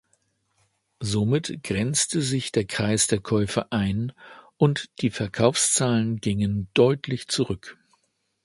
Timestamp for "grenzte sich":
1.61-2.51